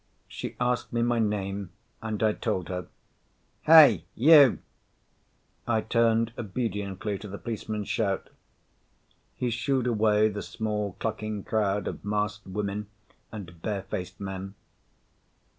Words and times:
She 0.27 0.55
asked 0.59 0.91
me 0.91 1.03
my 1.03 1.19
name 1.19 1.69
and 2.01 2.23
I 2.23 2.33
told 2.33 2.69
her. 2.69 2.87
"Hey, 3.61 4.05
you!" 4.15 4.57
I 5.67 5.81
turned 5.81 6.33
obediently 6.39 7.19
to 7.19 7.27
the 7.27 7.37
policeman's 7.37 7.87
shout. 7.87 8.31
He 9.35 9.51
shooed 9.51 9.85
away 9.85 10.27
the 10.27 10.41
small 10.41 10.93
clucking 10.93 11.43
crowd 11.43 11.87
of 11.87 12.03
masked 12.03 12.47
women 12.47 12.87
and 13.31 13.61
barefaced 13.61 14.19
men. 14.19 14.55